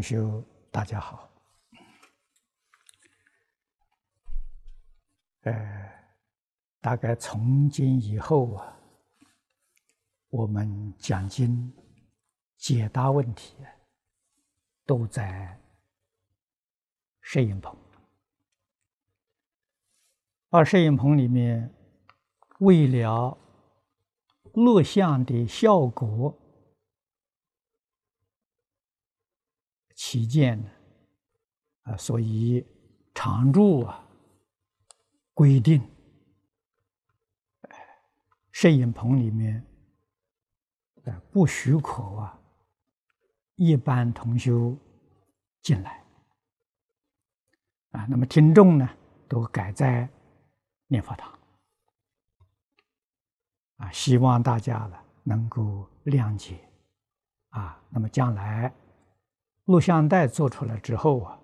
[0.00, 1.28] 同修，大家好。
[5.42, 5.52] 呃，
[6.80, 8.78] 大概从今以后啊，
[10.30, 11.70] 我们讲经、
[12.56, 13.54] 解答问题，
[14.86, 15.60] 都在
[17.20, 17.76] 摄影棚。
[20.48, 21.70] 而摄影棚里面，
[22.60, 23.36] 为了
[24.54, 26.34] 录像的效果
[30.02, 30.70] 起见呢，
[31.82, 32.66] 啊，所以
[33.14, 34.02] 常住啊
[35.34, 35.86] 规定，
[38.50, 39.62] 摄影棚里面
[41.04, 42.40] 啊不许可啊
[43.56, 44.74] 一般同修
[45.60, 46.02] 进来
[47.90, 48.88] 啊，那么听众呢
[49.28, 50.08] 都改在
[50.86, 51.38] 念佛堂。
[53.76, 56.58] 啊，希望大家呢能够谅解，
[57.50, 58.74] 啊，那么将来
[59.70, 61.38] 录像带做出来之后啊，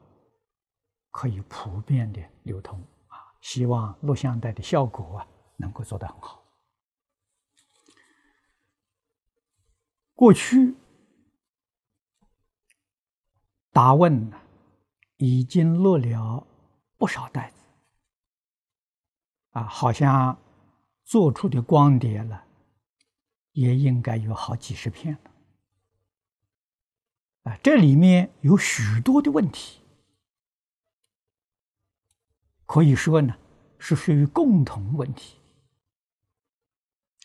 [1.11, 6.43] 可以普遍的流通啊，希望录像带的效果啊能够做得很好。
[10.15, 10.75] 过去
[13.71, 14.37] 答问呢，
[15.19, 16.47] 已经录了
[16.97, 17.63] 不少袋子，
[19.53, 20.37] 啊，好像。
[21.09, 22.45] 做出的光碟了，
[23.53, 25.31] 也应该有好几十片了。
[27.47, 29.81] 啊，这里面有许多的问题，
[32.67, 33.37] 可以说呢
[33.79, 35.39] 是属于共同问题。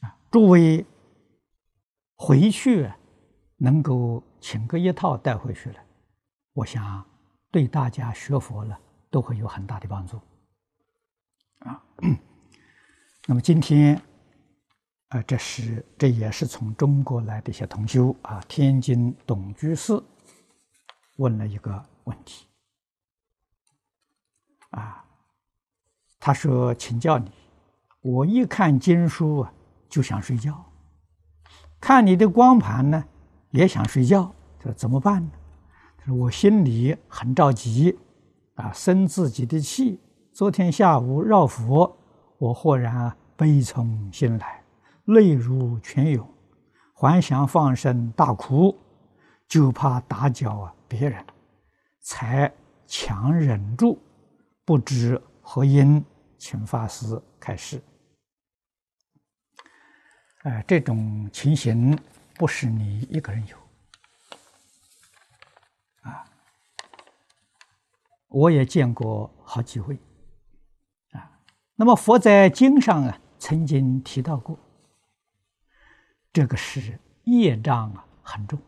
[0.01, 0.85] 啊，诸位
[2.15, 2.91] 回去
[3.57, 5.83] 能够请个一套带回去了，
[6.53, 7.03] 我想
[7.49, 8.79] 对大家学佛了
[9.09, 10.21] 都会有很大的帮助。
[11.59, 11.83] 啊。
[13.27, 13.99] 那么今天，
[15.11, 20.01] 啊，这是这也是从中国来的一些同修啊，天津董居士
[21.17, 22.45] 问了一个问题，
[24.69, 25.03] 啊，
[26.17, 27.29] 他说：“请教你，
[28.01, 29.53] 我一看经书啊，
[29.89, 30.53] 就想睡觉；
[31.79, 33.03] 看你的光盘呢，
[33.49, 35.31] 也想睡觉，这怎么办呢？”
[35.99, 37.99] 他说：“我心里很着急，
[38.55, 39.99] 啊，生自己的气。
[40.31, 41.97] 昨天下午绕佛。”
[42.39, 44.60] 我豁然悲从心来，
[45.11, 46.27] 泪如泉涌，
[46.93, 48.77] 还想放声大哭，
[49.47, 51.25] 就怕打搅啊别人，
[51.99, 52.51] 才
[52.87, 53.99] 强忍住，
[54.63, 56.03] 不知何因，
[56.37, 57.81] 请法师开示。
[60.43, 61.97] 哎，这种情形
[62.35, 63.57] 不是你一个人有，
[66.09, 66.25] 啊，
[68.29, 69.99] 我也见过好几位。
[71.75, 74.57] 那么佛在经上啊，曾经提到过，
[76.33, 78.59] 这个是业障啊很重。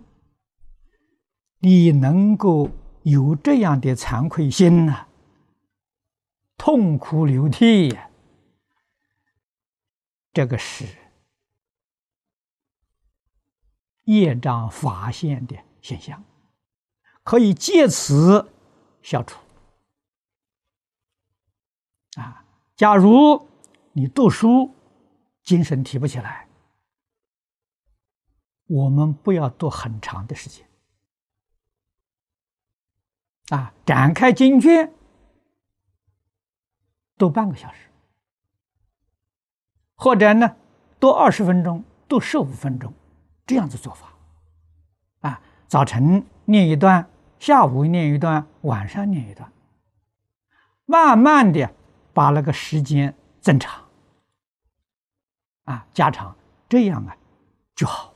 [1.59, 2.69] 你能够
[3.03, 5.07] 有这样的惭愧心呢，
[6.57, 8.09] 痛哭流涕呀，
[10.33, 10.85] 这个是
[14.03, 16.21] 业障发现的现象，
[17.23, 18.51] 可以借此
[19.01, 19.39] 消除
[22.17, 22.45] 啊。
[22.75, 23.47] 假如
[23.93, 24.69] 你读书
[25.43, 26.42] 精神提不起来，
[28.73, 30.67] 我们不要读很长的时间
[33.49, 34.91] 啊，展开经卷
[37.15, 37.91] 读半个小时，
[39.93, 40.55] 或者呢
[40.99, 42.91] 读二十分钟，读十五分钟，
[43.45, 44.11] 这样子做法
[45.19, 47.07] 啊，早晨念一段，
[47.37, 49.53] 下午念一段，晚上念一段，
[50.85, 51.71] 慢慢的。
[52.15, 53.89] 把那个时间增长，
[55.63, 56.35] 啊，加长，
[56.69, 57.17] 这样啊
[57.75, 58.12] 就好。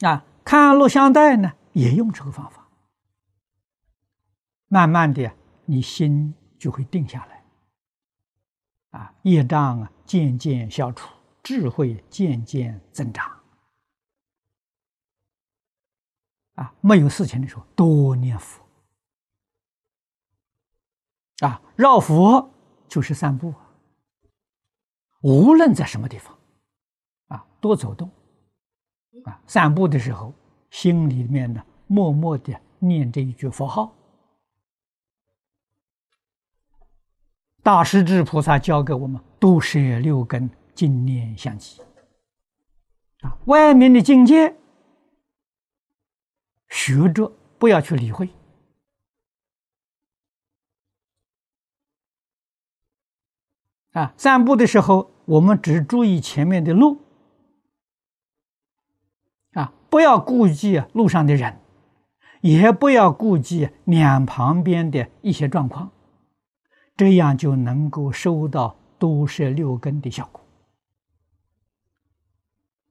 [0.00, 2.66] 啊，看录像带呢，也用这个方法，
[4.68, 5.34] 慢慢的，
[5.66, 7.44] 你心就会定下来，
[8.90, 11.08] 啊，业障啊渐渐消除，
[11.42, 13.30] 智慧渐渐增长。
[16.54, 18.62] 啊，没有事情的时候，多念佛。
[21.40, 22.50] 啊，绕佛
[22.86, 23.54] 就是散步，
[25.22, 26.38] 无论在什么地方，
[27.28, 28.10] 啊，多走动，
[29.24, 30.32] 啊，散步的时候，
[30.70, 33.96] 心里面呢，默默的念这一句佛号。
[37.62, 41.82] 大势至菩萨教给我们，都摄六根，净念相继。
[43.20, 44.56] 啊，外面的境界，
[46.68, 48.30] 学着不要去理会。
[53.92, 56.98] 啊，散步的时候，我们只注意前面的路，
[59.90, 61.58] 不要顾忌路上的人，
[62.40, 65.90] 也不要顾忌脸旁边的一些状况，
[66.96, 70.40] 这样就能够收到多摄六根的效果。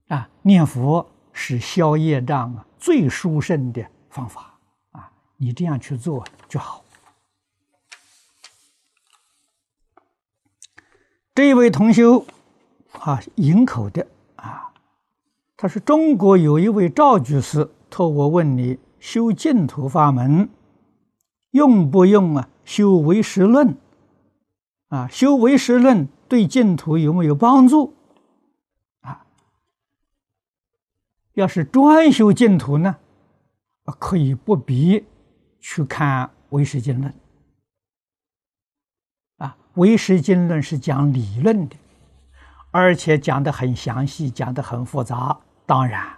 [0.09, 4.59] 啊，念佛是消业障啊最殊胜的方法
[4.91, 5.11] 啊！
[5.37, 6.83] 你这样去做就好。
[11.35, 12.25] 这位同修，
[12.99, 14.05] 啊，营口的，
[15.61, 20.49] 他说：“中国有一位赵居士托我问你，修净土法门
[21.51, 22.47] 用不用啊？
[22.63, 23.75] 修唯识论
[24.87, 25.09] 啊？
[25.09, 27.93] 修唯识论对净土有没有帮助？
[29.01, 29.25] 啊？
[31.33, 32.95] 要是专修净土呢，
[33.99, 35.03] 可以不必
[35.59, 37.13] 去看唯识经论。”
[39.75, 41.75] 唯识经论是讲理论的，
[42.71, 45.37] 而且讲的很详细，讲的很复杂。
[45.69, 46.17] 当然，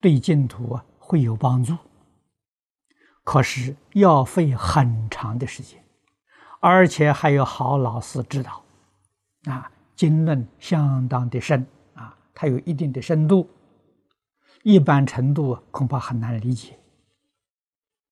[0.00, 1.76] 对净土会有帮助，
[3.22, 5.80] 可是要费很长的时间，
[6.58, 8.60] 而且还有好老师指导。
[9.44, 11.64] 啊，经论相当的深
[11.94, 13.48] 啊，它有一定的深度，
[14.64, 16.76] 一般程度恐怕很难理解。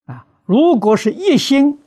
[0.05, 1.81] 啊，如果是一心。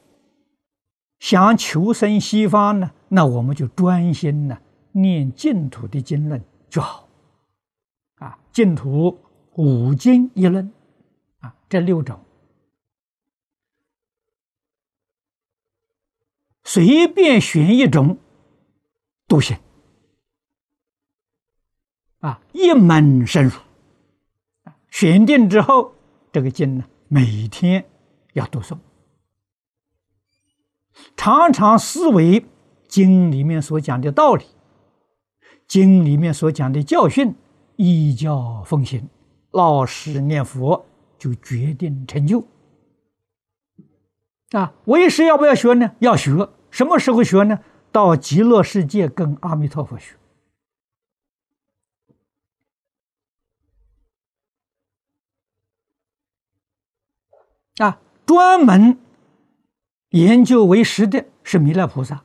[1.20, 2.92] 想求生西方呢？
[3.08, 4.58] 那我们就专心呢
[4.92, 7.05] 念净土的经论就好。
[8.26, 9.20] 啊，净土
[9.54, 10.74] 五经一论，
[11.42, 12.20] 啊，这六种
[16.64, 18.18] 随便选一种
[19.28, 19.56] 都行。
[22.22, 23.60] 啊，一门深入。
[24.90, 25.94] 选定之后，
[26.32, 27.88] 这个经呢，每天
[28.34, 28.80] 要读诵。
[31.16, 32.44] 常常思维
[32.88, 34.46] 经里面所讲的道理，
[35.68, 37.36] 经里面所讲的教训，
[37.78, 39.08] 依教奉行，
[39.52, 40.86] 老实念佛，
[41.18, 42.46] 就决定成就。
[44.52, 45.96] 啊，为师要不要学呢？
[46.00, 46.50] 要学。
[46.70, 47.60] 什么时候学呢？
[47.92, 50.16] 到极乐世界跟阿弥陀佛学。
[57.78, 58.98] 啊，专门。
[60.12, 62.24] 研究为师的是弥勒菩萨，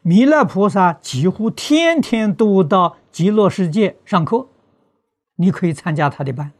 [0.00, 4.48] 弥勒菩萨几乎天天都到极乐世界上课，
[5.40, 6.52] 你可以参加他的班。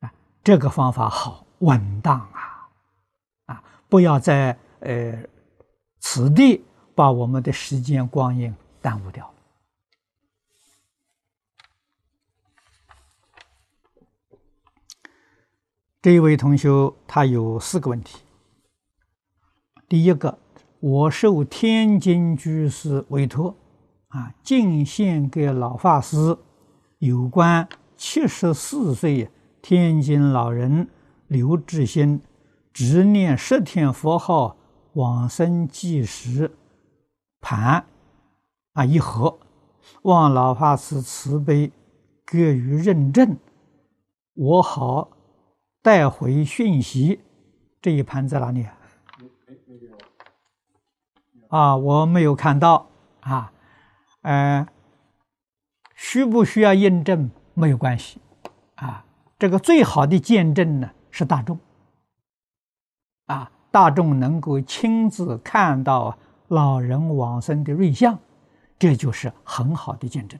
[0.00, 0.10] 啊，
[0.42, 2.68] 这个方法好稳当啊！
[3.44, 5.22] 啊，不要在呃
[6.00, 6.64] 此地
[6.94, 9.30] 把我们的时间光阴耽误掉。
[16.00, 16.70] 这一位同学
[17.06, 18.22] 他有四个问题。
[19.86, 20.38] 第一个，
[20.80, 23.54] 我受天津居士委托，
[24.08, 26.36] 啊，进献给老法师
[27.04, 27.68] 有关
[27.98, 29.30] 七十四岁
[29.60, 30.88] 天津老人
[31.26, 32.22] 刘志新
[32.72, 34.56] 执念十天佛号
[34.94, 36.50] 往生计时
[37.42, 37.84] 盘
[38.72, 39.38] 啊一盒，
[40.00, 41.70] 望老法师慈悲
[42.24, 43.36] 给予认证，
[44.32, 45.10] 我好
[45.82, 47.20] 带回讯息。
[47.82, 48.78] 这一盘在哪里啊？
[51.50, 52.88] 啊，我没有看到
[53.20, 53.52] 啊，
[54.22, 54.66] 呃，
[56.06, 58.20] 需不需要验证没有关系
[58.74, 59.06] 啊。
[59.38, 61.58] 这个最好的见证呢是大众
[63.24, 66.18] 啊，大众能够亲自看到
[66.48, 68.18] 老人往生的瑞相，
[68.78, 70.38] 这就是很好的见证。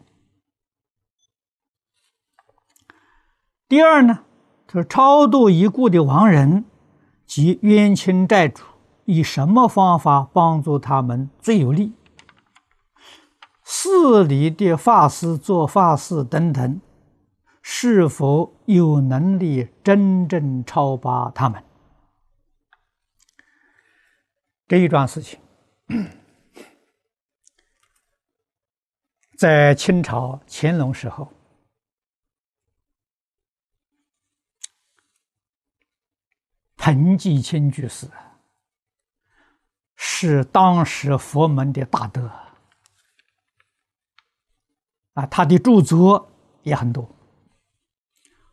[3.67, 4.21] 第二呢，
[4.69, 6.67] 就是超度已故的亡人
[7.25, 8.63] 及冤亲债主。
[9.07, 11.93] 以什么方法帮助他们最有利？
[13.65, 16.81] 寺里的法师做法事等等，
[17.63, 21.65] 是否有能力真正超拔他们？
[24.69, 25.41] 这一桩事情，
[29.39, 31.33] 在清朝乾隆时候，
[36.77, 38.07] 彭继清居士。
[39.97, 42.31] 是当时佛门的大德
[45.15, 46.31] 啊，他的著作
[46.63, 47.09] 也很多。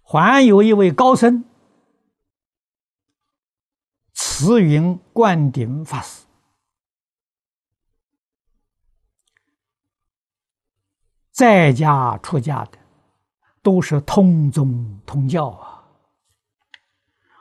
[0.02, 1.44] 还有一位高僧，
[4.14, 6.26] 慈云灌顶法师，
[11.32, 12.78] 在家出家的
[13.62, 15.84] 都是通宗通教啊，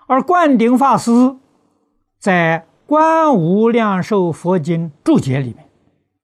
[0.06, 1.10] 而灌顶法师
[2.18, 2.66] 在。
[2.92, 5.70] 《观无量寿佛经》注解里面，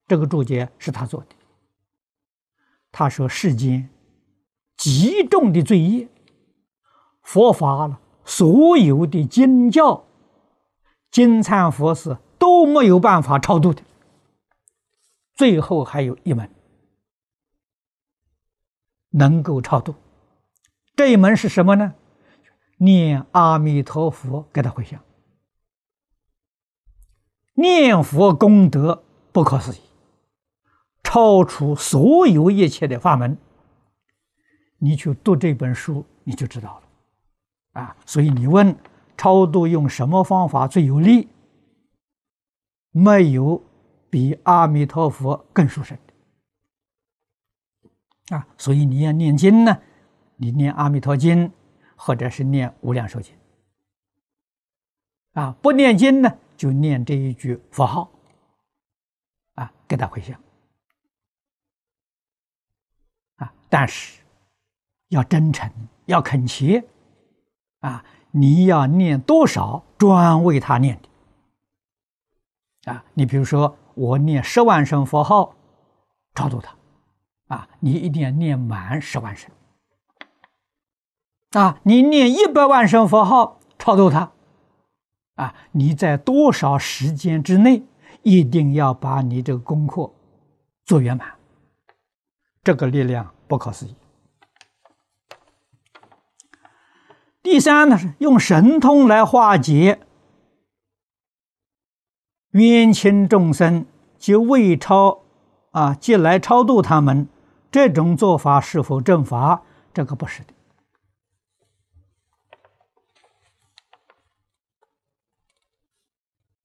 [0.08, 1.35] 这个注解是他做的。
[2.98, 3.90] 他说：“世间
[4.74, 6.08] 极重的罪业，
[7.20, 10.06] 佛法了所有的经教、
[11.10, 13.82] 金灿佛寺都没有办法超度的。
[15.34, 16.50] 最后还有一门
[19.10, 19.94] 能够超度，
[20.94, 21.92] 这一门是什么呢？
[22.78, 24.98] 念阿弥陀佛，给他回向。
[27.52, 29.80] 念佛功德不可思议，
[31.16, 33.38] 超出所有一切的法门。
[34.76, 36.82] 你去读这本书，你就知道了。
[37.80, 38.76] 啊，所以你问
[39.16, 41.26] 超度用什么方法最有利？
[42.90, 43.64] 没有
[44.10, 46.12] 比阿弥陀佛更殊胜的。
[48.36, 49.80] 啊，所以你要念经呢，
[50.36, 51.50] 你念阿弥陀经，
[51.96, 53.34] 或者是念无量寿经。
[55.32, 56.36] 啊，不念经呢？
[56.58, 58.10] 就念这一句佛号，
[59.54, 60.38] 啊，给他回向，
[63.36, 64.20] 啊，但是
[65.08, 65.70] 要真诚，
[66.06, 66.84] 要恳切，
[67.80, 75.54] 啊，你要念多少专为他念的，啊，你比如说我念十万声佛号
[76.34, 76.76] 超度他，
[77.54, 79.50] 啊，你一定要念满十万声，
[81.52, 84.32] 啊，你念一百万声佛号超度他。
[85.36, 85.54] 啊！
[85.72, 87.82] 你在多少时间之内，
[88.22, 90.10] 一定要把你这个功课
[90.86, 91.30] 做圆满。
[92.64, 93.94] 这个力量不可思议。
[97.42, 100.00] 第三呢，是用神通来化解
[102.50, 103.86] 冤亲众生，
[104.18, 105.20] 即未超
[105.70, 107.28] 啊，即来超度他们。
[107.70, 109.62] 这种做法是否正法？
[109.92, 110.52] 这个不是的。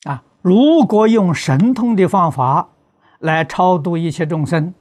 [0.09, 0.23] 啊！
[0.41, 2.69] 如果用神通的方法
[3.19, 4.73] 来超度一切众生，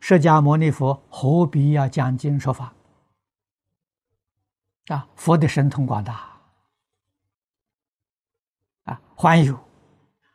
[0.00, 2.72] 释迦牟尼佛何必要讲经说法？
[4.88, 5.08] 啊！
[5.16, 6.38] 佛的神通广大，
[8.84, 9.58] 啊，还有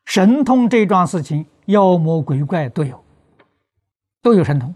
[0.04, 3.02] 神通这桩事情，妖魔鬼怪都有，
[4.22, 4.76] 都有神通。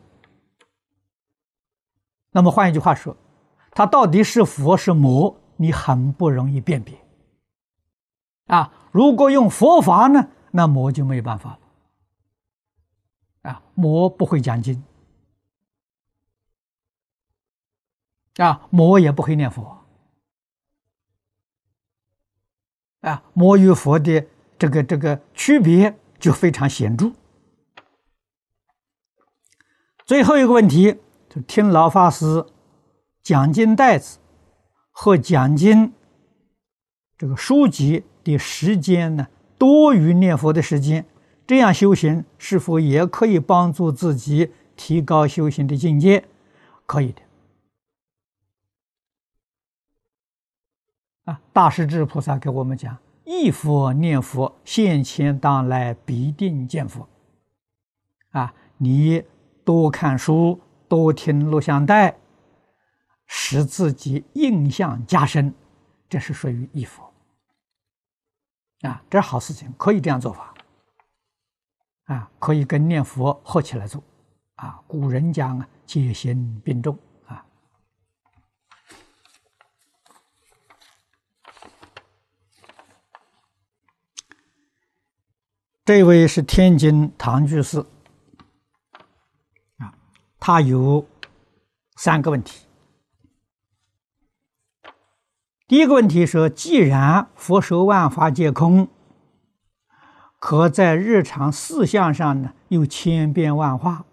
[2.31, 3.17] 那么换一句话说，
[3.71, 6.97] 他到底是佛是魔，你很不容易辨别。
[8.47, 8.71] 啊！
[8.91, 11.59] 如果用佛法呢，那魔就没有办法了。
[13.45, 14.83] 啊，魔不会讲经，
[18.37, 19.85] 啊，魔也不会念佛，
[23.01, 24.25] 啊，魔与佛的
[24.57, 27.11] 这个这个区别就非常显著。
[30.05, 30.99] 最后一个问题，
[31.29, 32.45] 就听老法师
[33.21, 34.17] 讲经袋子
[34.89, 35.93] 和讲经
[37.17, 38.03] 这个书籍。
[38.25, 41.05] 的时间呢多于念佛的时间，
[41.47, 46.25] 这样修行是否也可以帮助自己提高修行的境界？
[46.85, 47.21] 可以的。
[51.25, 57.07] 啊，大势至菩萨给我们讲：一佛念佛，现前当来必定见佛。
[58.31, 59.23] 啊，你
[59.63, 62.17] 多看书，多听录像带，
[63.27, 65.53] 使自己印象加深，
[66.09, 67.13] 这是属于一佛。
[68.81, 70.54] 啊，这是好事情，可以这样做法。
[72.05, 74.03] 啊，可以跟念佛合起来做。
[74.55, 77.45] 啊，古人讲啊，戒心并重啊。
[85.83, 87.79] 这位是天津唐居士。
[89.77, 89.93] 啊，
[90.39, 91.05] 他有
[91.97, 92.65] 三个问题。
[95.67, 98.87] 第一个问题说：既然佛说万法皆空，
[100.45, 104.05] 和在日常事项上呢，又千变万化，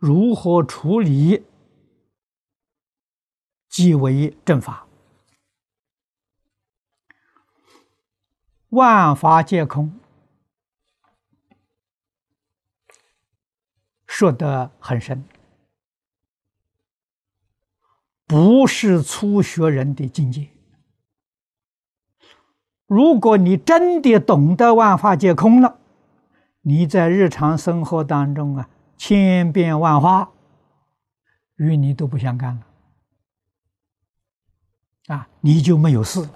[0.00, 1.44] 如何处理
[3.68, 4.88] 即为正法？
[8.70, 10.00] 万法皆空，
[14.08, 15.24] 说得很深。
[18.26, 20.48] 不是初学人的境界。
[22.88, 25.76] 如果你真的懂得万法皆空了，
[26.62, 30.30] 你在日常生活当中啊，千变万化，
[31.56, 32.58] 与你都不相干
[35.06, 36.30] 了，啊，你就没有事了。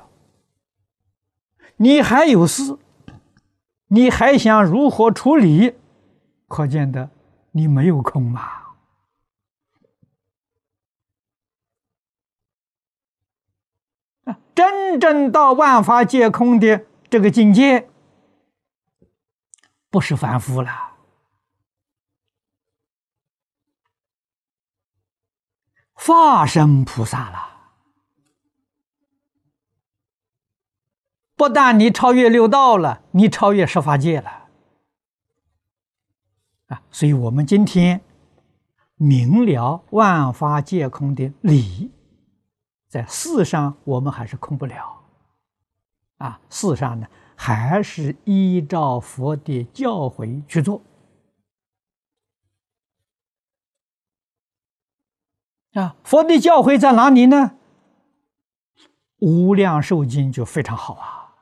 [1.77, 2.77] 你还有事，
[3.89, 5.75] 你还想如何处理？
[6.49, 7.09] 可见的，
[7.53, 8.62] 你没有空嘛。
[14.55, 17.89] 真正到万法皆空的这个境界，
[19.91, 20.91] 不是凡夫了。
[25.95, 27.49] 化身菩萨了。
[31.37, 34.49] 不但你超越六道了，你超越十法界了。
[36.67, 38.01] 啊，所以我们今天
[38.97, 41.91] 明了万法皆空的理，
[42.93, 45.03] 在事上我们还是空不了。
[46.19, 50.83] 啊，事上呢，还是依照佛的教诲去做。
[55.73, 57.57] 啊，佛的教诲在哪里呢？
[59.21, 61.35] 无量寿经就非常好啊。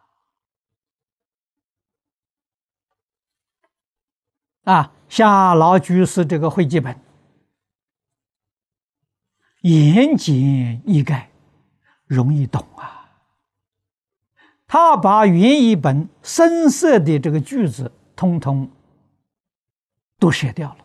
[4.73, 6.97] 啊，夏老居士这个会记本，
[9.63, 11.27] 言简意赅，
[12.11, 13.09] 容易懂啊。
[14.67, 18.69] 他把原译本深色的这个句子，通通
[20.19, 20.85] 都写掉了。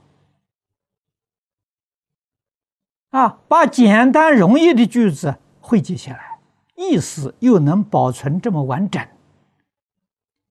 [3.10, 6.39] 啊，把简单容易的句子汇集起来，
[6.75, 9.08] 意思又能保存这么完整，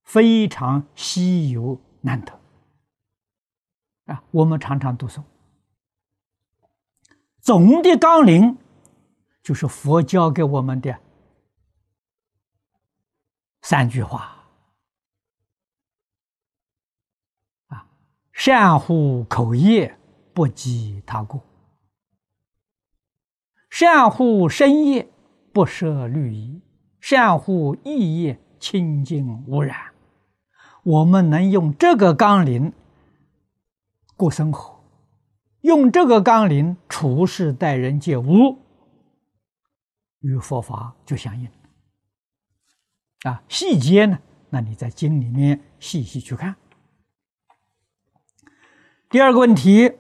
[0.02, 2.40] 非常稀有难得。
[4.06, 5.22] 啊，我们常常读诵，
[7.40, 8.56] 总的纲领
[9.44, 10.98] 就是佛教给我们的
[13.60, 14.42] 三句话：
[17.66, 17.86] 啊，
[18.32, 19.98] 善护口业，
[20.32, 21.40] 不及他过；
[23.68, 25.10] 善护身业，
[25.52, 26.62] 不摄律仪；
[26.98, 29.92] 善护意业，清净无染。
[30.84, 32.72] 我们能用这个纲领。
[34.16, 34.82] 过生活，
[35.60, 38.58] 用这个纲领处事待人接物，
[40.24, 41.48] 与佛法就相应。
[43.24, 44.18] 啊，细节呢？
[44.48, 46.56] 那你在经里面细细去看。
[49.10, 49.92] 第二个问题，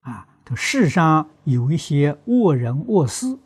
[0.00, 3.38] 啊，这世上有一些恶人恶事，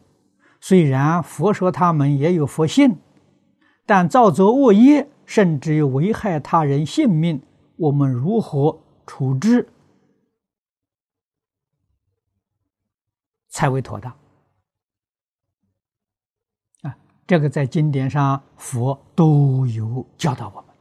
[0.61, 2.99] 虽然佛说他们也有佛性，
[3.87, 7.43] 但造作恶业，甚至有危害他人性命，
[7.77, 9.69] 我们如何处置？
[13.49, 14.13] 才为妥当
[16.83, 16.99] 啊！
[17.27, 20.75] 这个在经典上佛都有教导我们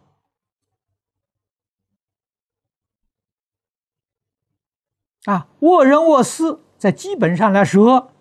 [5.26, 5.48] 啊。
[5.60, 8.12] 沃人沃斯，在基本上来说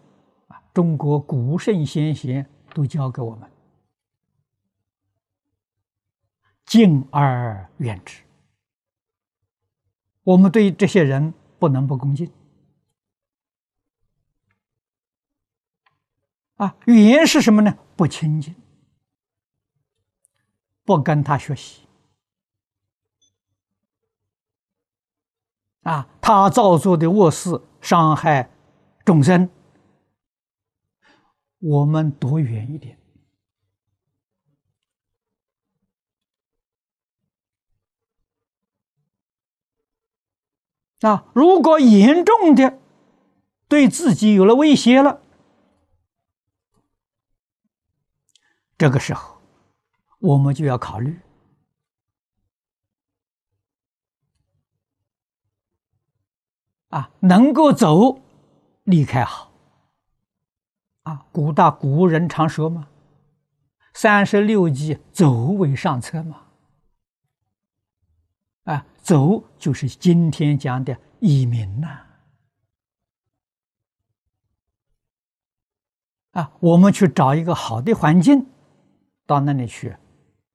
[0.46, 3.50] 啊，中国古圣先贤都教给我们
[6.64, 8.22] 敬而远之。
[10.22, 12.30] 我们对这些人不能不恭敬。
[16.62, 17.76] 啊，语言是什么呢？
[17.96, 18.54] 不亲近，
[20.84, 21.82] 不跟他学习。
[25.82, 28.48] 啊，他造作的恶事伤害
[29.04, 29.50] 众生，
[31.58, 32.96] 我们躲远一点。
[41.00, 42.78] 啊，如果严重的
[43.66, 45.20] 对自己有了威胁了。
[48.82, 49.40] 这个时候，
[50.18, 51.16] 我们就要考虑
[56.88, 58.20] 啊，能够走，
[58.82, 59.52] 离开好。
[61.04, 62.88] 啊，古大古人常说嘛
[63.94, 66.48] ，“三十六计，走为上策”嘛。
[68.64, 72.04] 啊，走就是今天讲的移民呐。
[76.32, 78.48] 啊，我们去找一个好的环境。
[79.26, 79.96] 到那里去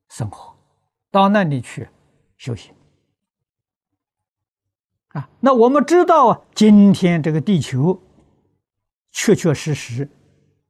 [0.09, 0.55] 生活，
[1.09, 1.89] 到那里去
[2.37, 2.73] 修行
[5.09, 5.29] 啊！
[5.39, 8.01] 那我们知道啊，今天这个地球
[9.11, 10.09] 确确实实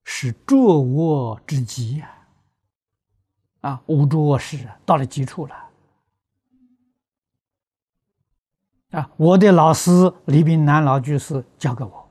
[0.04, 2.28] 是作恶之极呀！
[3.62, 5.56] 啊，无诸恶事到了极处了
[8.92, 9.12] 啊！
[9.18, 9.92] 我的老师
[10.26, 12.10] 李炳南老居士教给我，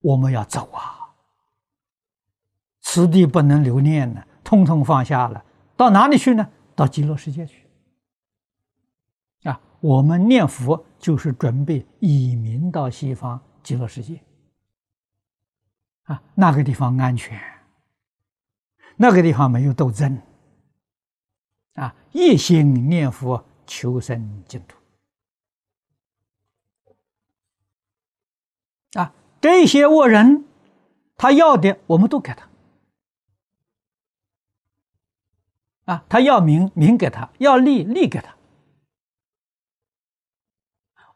[0.00, 1.10] 我们要走啊，
[2.82, 4.22] 此地不能留念呢。
[4.50, 5.44] 通通放下了，
[5.76, 6.50] 到哪里去呢？
[6.74, 7.68] 到极乐世界去。
[9.44, 14.20] 啊，我们念佛就是准备移民到西方极乐世界。
[16.02, 17.40] 啊，那个地方安全，
[18.96, 20.20] 那个地方没有斗争。
[21.74, 24.76] 啊，一心念佛求生净土。
[28.98, 30.44] 啊，这些恶人，
[31.16, 32.49] 他要的我们都给他。
[35.90, 38.36] 啊，他要名名给他，要利利给他。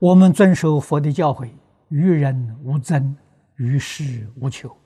[0.00, 1.48] 我们遵守佛的教诲，
[1.90, 3.16] 与人无争，
[3.54, 4.76] 于事无求。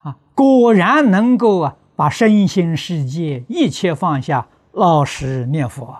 [0.00, 5.98] 啊，果然能够啊，把身心世界一切放下，老实念佛，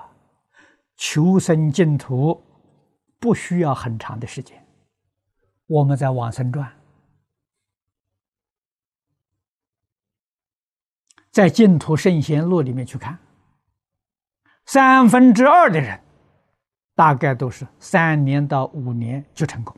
[0.98, 2.42] 求生净土，
[3.18, 4.62] 不需要很长的时间。
[5.66, 6.68] 我们在《往生传》
[11.37, 13.18] 在《净土圣贤录》里面去看，
[14.64, 16.01] 三分之二的人，
[16.94, 19.77] 大概都是三年到五年就成功。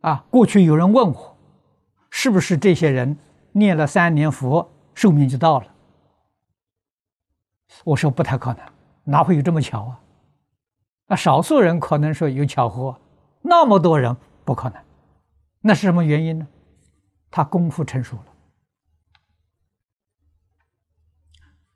[0.00, 1.36] 啊，过去有人问我，
[2.08, 3.14] 是不是这些人
[3.52, 5.66] 念了三年佛，寿命就到了？
[7.84, 8.66] 我说不太可能，
[9.04, 10.00] 哪会有这么巧啊？
[11.08, 12.98] 那少数人可能说有巧合，
[13.42, 14.82] 那么多人不可能。
[15.60, 16.48] 那是什么原因呢？
[17.32, 18.24] 他功夫成熟了，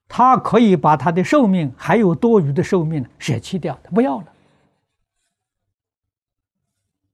[0.07, 4.33] 他可以把他的寿命还有多余的寿命舍弃掉，他不要了。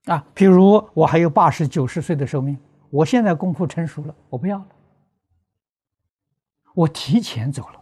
[0.07, 2.59] 啊，比如我还有八十九十岁的寿命，
[2.91, 4.69] 我现在功夫成熟了，我不要了，
[6.75, 7.81] 我提前走了，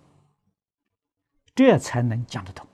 [1.54, 2.66] 这才能讲得通。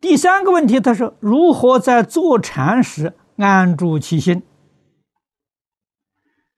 [0.00, 4.42] 第三个问题，他说如何在坐禅时安住其心？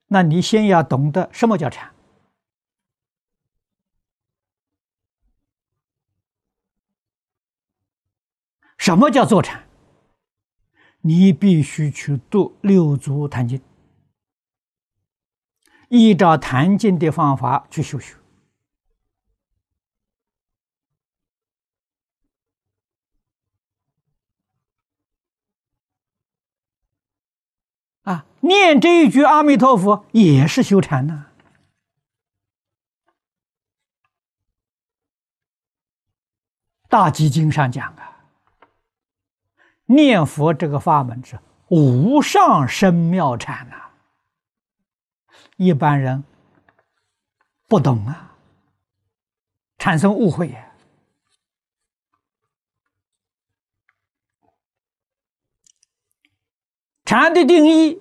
[0.09, 1.95] 那你先要懂得什么叫禅。
[8.77, 9.69] 什么叫坐禅？
[11.03, 13.63] 你必须去读六祖坛经，
[15.89, 18.17] 依照坛经的方法去修学。
[28.03, 31.27] 啊，念这一句阿弥陀佛也是修禅呐。
[36.89, 38.07] 大集经上讲啊。
[39.87, 43.91] 念佛这个法门是无上深妙禅呐，
[45.57, 46.23] 一般人
[47.67, 48.37] 不懂啊，
[49.79, 50.67] 产生误会呀。
[57.05, 57.95] 禅的定义，《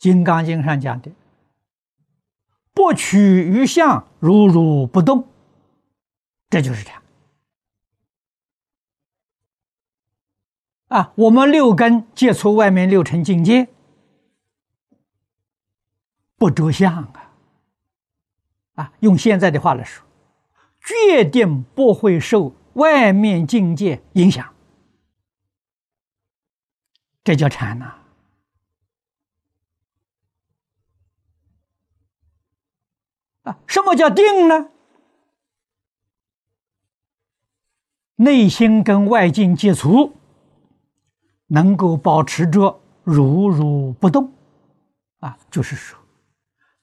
[0.00, 1.12] 金刚经》上讲的
[2.72, 5.28] “不取于相，如如不动”，
[6.48, 7.02] 这就是禅。
[10.88, 13.68] 啊，我们六根接触外面六尘境界，
[16.36, 17.34] 不着相啊！
[18.76, 20.04] 啊，用现在的话来说，
[20.80, 24.54] 决定不会受外面境界影响，
[27.22, 27.84] 这叫禅呐！
[27.84, 27.99] 啊，
[33.42, 34.70] 啊什么叫定呢？
[38.16, 40.16] 内心跟外境接触。
[41.52, 44.32] 能够保持着如如不动，
[45.18, 45.98] 啊，就是说，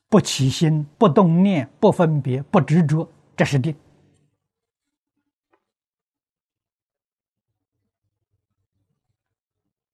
[0.09, 3.73] 不起心、不动念、不分别、不执着，这是定。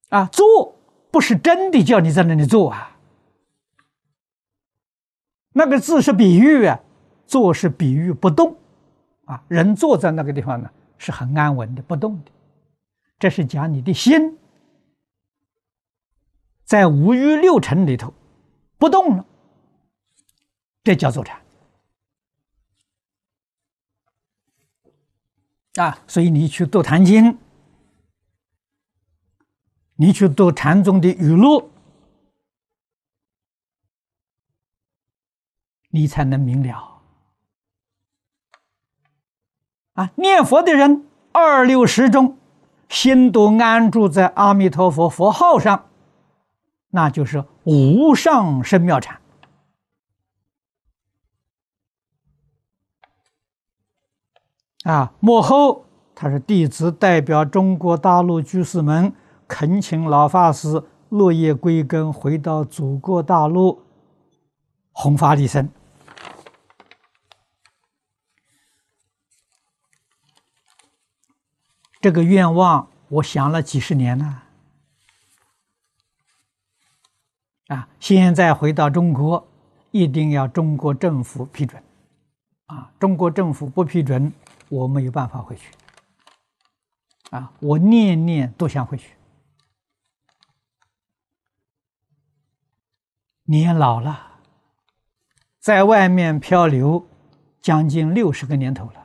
[0.09, 0.75] 啊，做
[1.11, 2.92] 不是真的叫你在那里做啊，
[5.53, 6.79] 那个字是比喻啊，
[7.27, 8.57] 做是比喻不动，
[9.25, 12.31] 啊，人坐在那个地方呢，是很安稳的，不动的，
[13.19, 14.37] 这是讲你的心。
[16.65, 18.13] 在五欲六尘里头
[18.77, 19.25] 不动了，
[20.83, 21.39] 这叫做禅
[25.75, 25.99] 啊！
[26.07, 27.25] 所以你去读《坛经》，
[29.97, 31.69] 你去读禅宗的语录，
[35.95, 37.01] 你才能明了
[39.93, 40.11] 啊！
[40.15, 42.35] 念佛的人二六十中，
[42.89, 45.85] 心都安住在阿弥陀佛佛号上。
[46.89, 49.21] 那就是无上生妙禅
[54.83, 55.13] 啊！
[55.19, 59.13] 幕后他是弟子代表中国大陆居士们，
[59.47, 63.83] 恳请老法师落叶归根，回到祖国大陆
[64.91, 65.69] 弘法利生。
[72.03, 74.43] 这个愿望，我想了几十年了。
[77.67, 77.87] 啊！
[77.97, 79.47] 现在回到中国，
[79.91, 81.81] 一定要中国政府批准。
[82.65, 84.33] 啊，中国政府不批准，
[84.67, 85.71] 我没有办法回去。
[87.29, 89.15] 啊，我念念都想回去。
[93.43, 94.41] 年老了，
[95.61, 97.07] 在外面漂流，
[97.61, 99.02] 将近六十个年头了，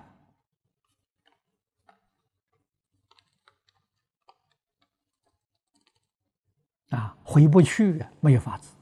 [6.90, 8.74] 啊，回不去，没有法子，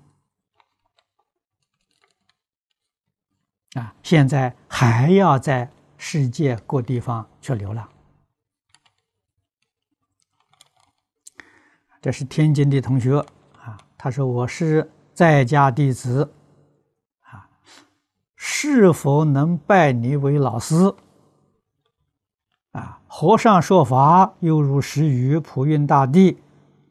[3.81, 7.89] 啊，现在还要在世界各地方去流浪。
[12.01, 13.19] 这是天津的同学
[13.61, 16.33] 啊，他说我是在家弟子
[17.23, 17.49] 啊。
[18.37, 20.95] 是否能拜你为老师？
[22.71, 26.39] 啊，和尚说法犹如时雨普运大地，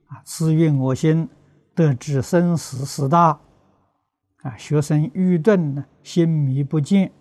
[0.08, 1.28] 啊，慈运我心，
[1.74, 3.40] 得知生死事大。
[4.44, 7.12] 啊，学生愚钝呢，心迷不见。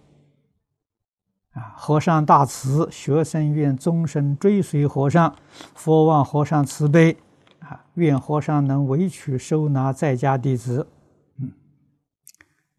[1.52, 5.34] 啊，和尚大慈，学生愿终身追随和尚。
[5.74, 7.16] 佛望和尚慈悲，
[7.60, 10.86] 啊，愿和尚能委曲收纳在家弟子。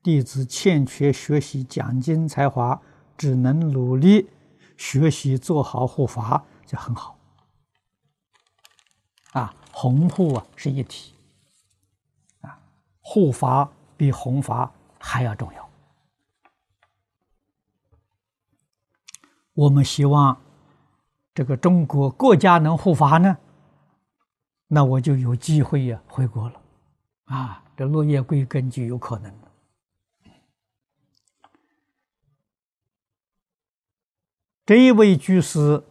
[0.04, 2.80] 弟子欠缺学习讲经才华，
[3.18, 4.30] 只能努力
[4.78, 7.14] 学习做好护法就很好。
[9.77, 11.13] 红，护啊是一体，
[12.39, 12.57] 啊，
[13.01, 15.69] 护法比弘法还要重要。
[19.53, 20.41] 我们希望
[21.33, 23.38] 这个中国国家能护法呢，
[24.67, 26.61] 那我就有机会呀回国了。
[27.25, 29.39] 啊，这落叶归根就有可能。
[34.65, 35.83] 这一位居士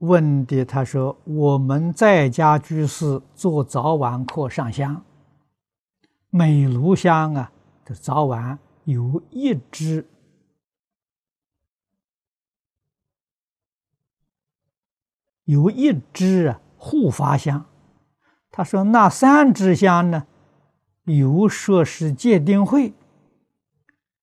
[0.00, 5.04] 问的，他说：“我们在家居士做早晚课上香，
[6.30, 7.52] 每炉香啊，
[7.84, 10.06] 的早晚有一支，
[15.44, 17.66] 有一支啊护法香。
[18.50, 20.26] 他说那三支香呢，
[21.04, 22.94] 有说是戒定慧，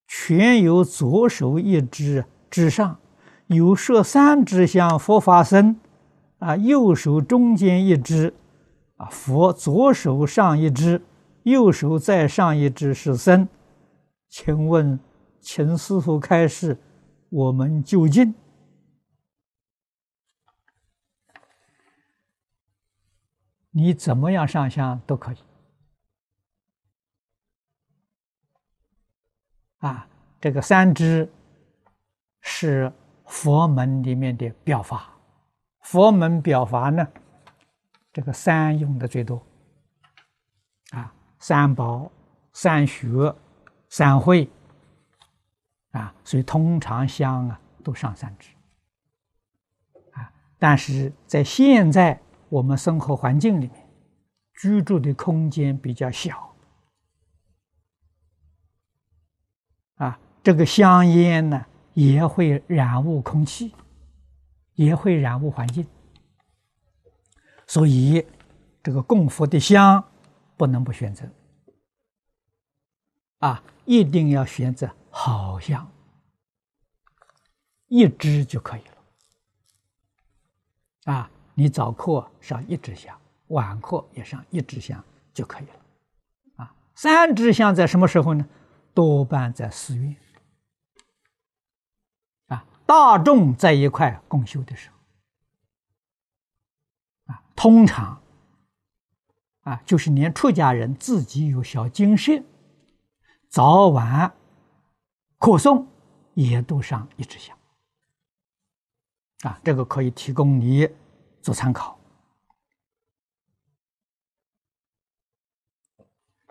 [0.08, 3.00] 全由左手一支之上。”
[3.48, 5.80] 有设三支香佛法僧，
[6.40, 8.34] 啊，右手中间一支，
[8.98, 11.02] 啊，佛左手上一支，
[11.44, 13.48] 右手再上一支是僧。
[14.28, 15.00] 请问，
[15.40, 16.78] 请师傅开示，
[17.30, 18.36] 我们究竟
[23.72, 25.38] 你怎么样上香都可以。
[29.78, 30.06] 啊，
[30.42, 31.32] 这个三支
[32.42, 32.92] 是。
[33.28, 35.10] 佛门里面的表法，
[35.82, 37.06] 佛门表法呢，
[38.14, 39.46] 这个三用的最多，
[40.92, 42.10] 啊，三宝、
[42.54, 43.36] 三学、
[43.90, 44.50] 三会，
[45.92, 48.50] 啊，所以通常香啊都上三支，
[50.14, 53.88] 啊，但是在现在我们生活环境里面，
[54.56, 56.56] 居住的空间比较小，
[59.96, 61.66] 啊，这个香烟呢。
[61.98, 63.74] 也会染污空气，
[64.76, 65.84] 也会染污环境，
[67.66, 68.24] 所以
[68.84, 70.04] 这个供佛的香
[70.56, 71.28] 不能不选择
[73.40, 75.92] 啊，一定要选择好香，
[77.88, 78.82] 一支就可以
[81.06, 81.32] 了啊。
[81.56, 85.74] 你早课上一支香，晚课也上一支香就可以了
[86.58, 86.76] 啊。
[86.94, 88.48] 三支香在什么时候呢？
[88.94, 90.16] 多半在寺院。
[92.88, 94.96] 大众在一块共修的时候，
[97.34, 98.22] 啊，通常，
[99.64, 102.42] 啊，就是连出家人自己有小精舍，
[103.50, 104.34] 早晚
[105.38, 105.86] 课诵
[106.34, 107.58] 也都上一支香，
[109.42, 110.90] 啊，这个可以提供你
[111.42, 112.00] 做参考。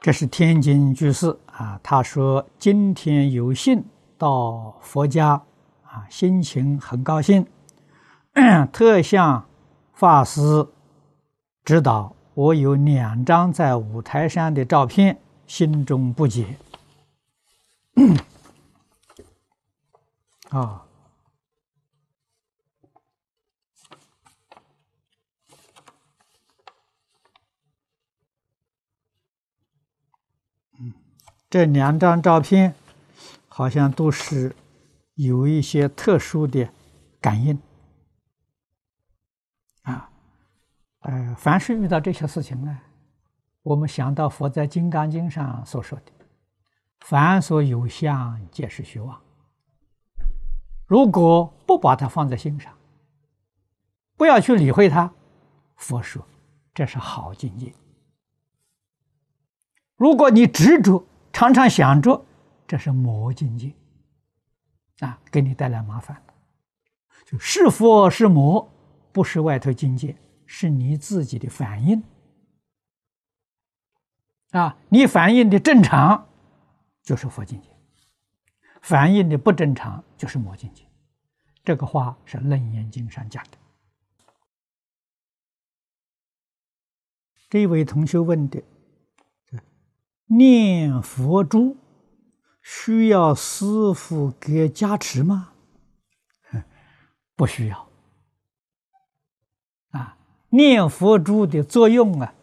[0.01, 3.83] 这是天津居士啊，他说今天有幸
[4.19, 5.43] 到佛家。
[5.97, 7.47] 啊，心情很高兴，
[8.71, 9.49] 特向
[9.95, 10.67] 法师
[11.65, 12.15] 指导。
[12.35, 16.59] 我有两张在五台山的照片，心中不解。
[20.51, 20.85] 啊，
[31.49, 32.75] 这两张照片
[33.49, 34.55] 好像都是。
[35.17, 36.69] 有一些特殊的
[37.21, 37.59] 感应
[39.83, 40.11] 啊，
[41.01, 42.79] 呃，凡是遇到这些事情呢，
[43.63, 46.13] 我们想到佛在《金刚经》上所说的
[47.01, 49.19] “凡所有相，皆是虚妄”。
[50.87, 52.73] 如果不把它放在心上，
[54.17, 55.11] 不要去理会它，
[55.77, 56.23] 佛说
[56.75, 57.73] 这是好境界。
[59.97, 61.03] 如果你执着，
[61.33, 62.23] 常常想着，
[62.67, 63.73] 这是魔境界。
[65.01, 66.23] 啊，给你带来麻烦。
[67.25, 68.73] 就是佛是魔，
[69.13, 72.03] 不是外头境界，是你自己的反应。
[74.53, 76.29] 啊，你反应的正常，
[77.03, 77.69] 就是佛境界；
[78.81, 80.85] 反应的不正常，就是魔境界。
[81.65, 83.59] 这个话是《楞严经》上讲的。
[87.51, 88.63] 这位同学问的：
[90.27, 91.77] 念佛珠
[92.69, 95.53] 需要师傅给加持吗？
[97.37, 97.89] 不需要。
[99.91, 102.35] 啊，念佛珠的作用啊，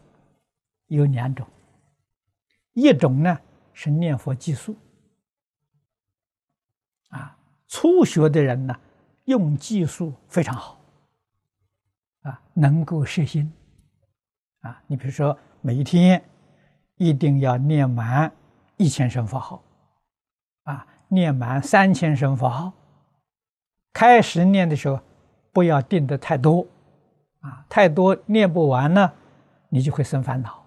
[0.88, 1.46] 有两种。
[2.72, 3.38] 一种呢
[3.74, 4.78] 是念佛计数，
[7.10, 8.74] 啊，初学的人呢
[9.26, 10.80] 用计数非常好，
[12.22, 13.52] 啊，能够摄心，
[14.62, 16.24] 啊，你比如说每天
[16.96, 18.34] 一定要念满
[18.78, 19.62] 一千声佛号，
[20.64, 22.74] 啊，念满三千声佛号，
[23.94, 25.00] 开始念的时候
[25.52, 26.66] 不要定的太多，
[27.42, 29.12] 啊，太多念不完呢，
[29.70, 30.64] 你就会生烦恼。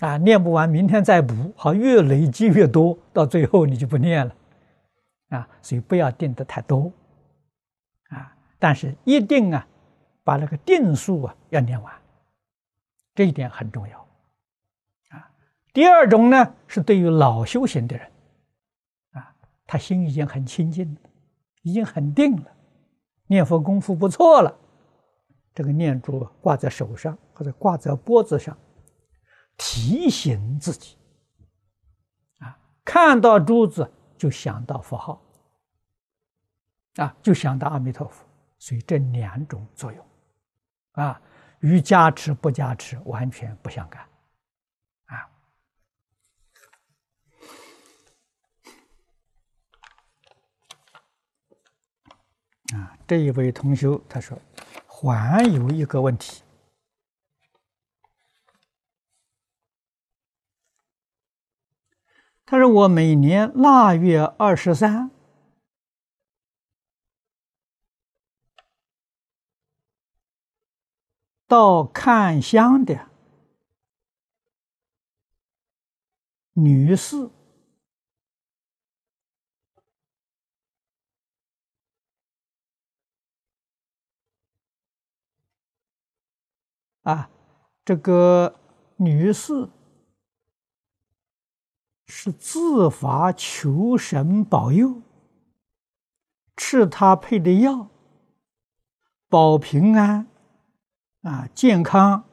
[0.00, 4.34] 啊，念不完，明天再补，好，越累积越多，到最后你就不念了，
[5.28, 6.92] 啊，所以不要定的太多，
[8.10, 9.66] 啊，但是一定啊，
[10.24, 11.94] 把那个定数啊要念完，
[13.14, 13.98] 这一点很重要，
[15.10, 15.30] 啊，
[15.72, 18.10] 第二种呢是对于老修行的人，
[19.74, 21.00] 他心已经很清净了，
[21.62, 22.56] 已经很定了，
[23.26, 24.56] 念佛功夫不错了，
[25.52, 28.56] 这个念珠挂在手上或者挂在脖子上。
[29.56, 30.96] 提醒自己，
[32.38, 35.20] 啊，看到珠子就想到佛号，
[36.94, 38.24] 啊，就想到阿弥陀佛，
[38.60, 40.06] 所以这两种作用，
[40.92, 41.20] 啊，
[41.58, 44.08] 与加持不加持完全不相干，
[45.06, 45.28] 啊，
[52.72, 54.40] 啊，这一位同学他说，
[54.86, 56.42] 还有一个问题。
[62.46, 65.10] 他说：“我每年腊月二十三
[71.46, 73.08] 到看香的
[76.52, 77.30] 女士
[87.04, 87.30] 啊，
[87.84, 88.60] 这个
[88.96, 89.70] 女士。”
[92.06, 95.00] 是自发求神保佑，
[96.54, 97.88] 吃他配的药，
[99.26, 100.26] 保平安，
[101.22, 102.28] 啊，健康，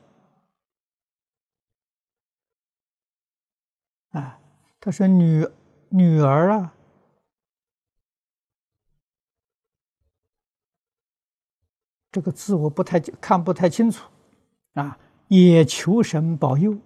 [4.10, 4.42] 啊，
[4.82, 5.48] 他说女
[5.88, 6.76] 女儿啊，
[12.12, 14.11] 这个字我不太看不太清楚，
[14.74, 16.78] 啊，也求神保佑，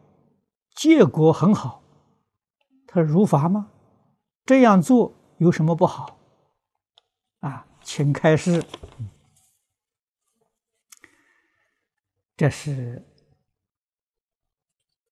[0.75, 1.83] 结果很好。
[2.87, 3.71] 他说如法吗？
[4.45, 6.17] 这样做有什么不好？
[7.39, 8.63] 啊，请开示。
[12.37, 13.05] 这是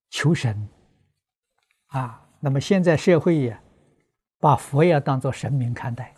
[0.09, 0.69] 求神
[1.87, 2.27] 啊。
[2.39, 3.57] 那么现在社会也
[4.39, 6.13] 把佛要当做神明看待，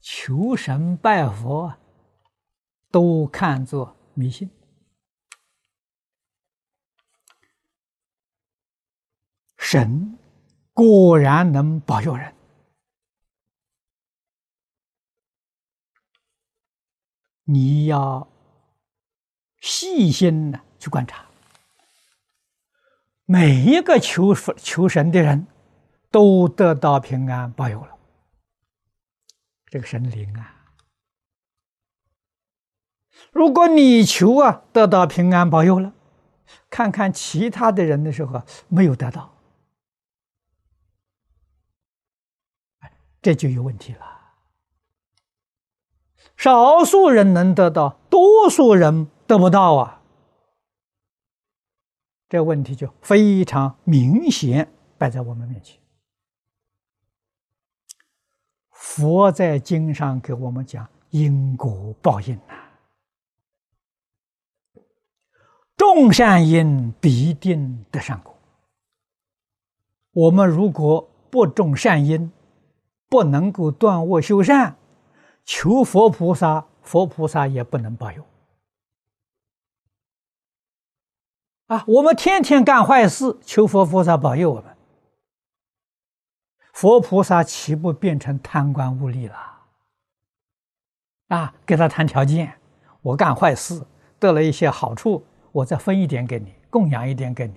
[0.00, 1.72] 求神拜佛
[2.90, 4.50] 都看作迷信。
[9.68, 10.16] 神。
[10.72, 12.32] 果然能保佑人，
[17.42, 18.28] 你要
[19.60, 21.26] 细心的去观察，
[23.24, 25.46] 每一个求求神的人，
[26.12, 27.98] 都得到平安保佑了。
[29.68, 30.54] 这个神灵啊，
[33.32, 35.92] 如果你求啊得到平安保佑了，
[36.68, 39.32] 看看其他的人的时候没有得到。
[43.26, 44.06] 这就有问题了。
[46.36, 50.00] 少数人能得到，多数人得不到啊！
[52.28, 55.76] 这问题就非常明显摆在我们面前。
[58.70, 62.54] 佛在经上给我们讲因果报应呐，
[65.76, 68.32] 种善因必定得善果。
[70.12, 72.30] 我们如果不种善因，
[73.08, 74.76] 不能够断恶修善，
[75.44, 78.24] 求佛菩萨，佛菩萨也不能保佑。
[81.68, 84.76] 啊，我们天天干坏事，求佛菩萨保佑我们。
[86.72, 89.36] 佛菩萨岂不变成贪官污吏了？
[91.28, 92.54] 啊，给他谈条件，
[93.02, 93.84] 我干坏事
[94.20, 97.54] 得了一些好处，我再分一点给你，供养一点给你，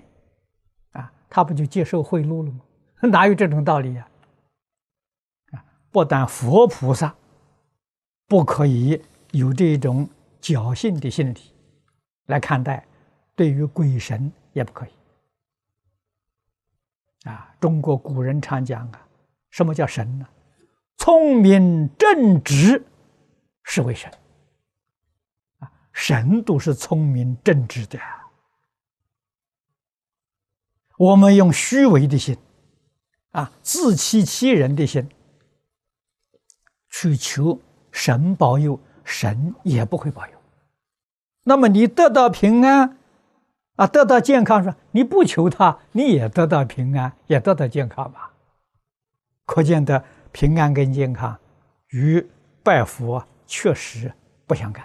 [0.92, 2.60] 啊，他不就接受贿赂了吗？
[3.12, 4.04] 哪有这种道理呀？
[4.04, 4.09] 啊，
[5.90, 7.14] 不但佛菩萨
[8.26, 10.08] 不可以有这种
[10.40, 11.40] 侥幸的心理
[12.26, 12.86] 来看待，
[13.34, 14.90] 对于鬼神也不可以。
[17.28, 19.06] 啊，中国古人常讲啊，
[19.50, 20.26] 什么叫神呢？
[20.96, 22.84] 聪明正直。
[23.62, 24.10] 是为神
[25.60, 28.00] 啊，神都是聪明正直的。
[30.96, 32.36] 我们用虚伪的心
[33.30, 35.08] 啊，自欺欺人的心
[36.90, 37.58] 去求
[37.90, 40.32] 神保佑，神也不会保佑。
[41.44, 42.98] 那么你得到平安
[43.76, 48.32] 啊，得到健康，说你不求他，你也得到平安，也得到健康吧？
[49.46, 51.38] 可见的平安跟健康
[51.88, 52.28] 与
[52.62, 53.24] 拜佛。
[53.52, 54.12] 确实
[54.46, 54.84] 不相干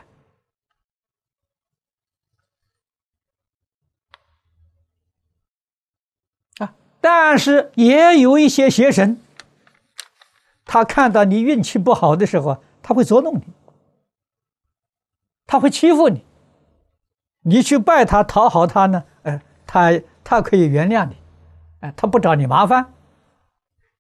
[6.58, 6.74] 啊！
[7.00, 9.22] 但是也有一些邪神，
[10.66, 13.44] 他看到你运气不好的时候，他会捉弄你，
[15.46, 16.26] 他会欺负你。
[17.42, 19.06] 你去拜他讨好他呢？
[19.22, 21.16] 哎，他他可以原谅你，
[21.82, 22.94] 哎，他不找你麻烦。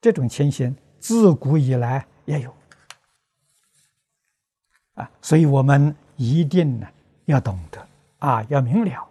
[0.01, 2.53] 这种情形自古以来也有。
[4.95, 6.87] 啊，所以我们一定呢
[7.25, 7.87] 要懂得
[8.19, 9.09] 啊，要明了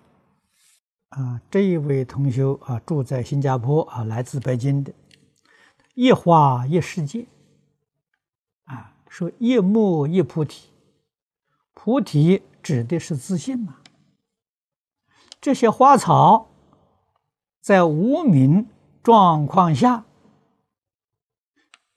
[1.11, 1.41] 啊。
[1.51, 4.93] 这一位同学啊，住在新加坡啊，来自北京的，
[5.95, 7.27] 一花一世界，
[9.15, 10.71] 说一木一菩提，
[11.73, 13.77] 菩提指的是自信嘛。
[15.41, 16.49] 这些花草
[17.61, 18.67] 在无名
[19.05, 20.05] 状况下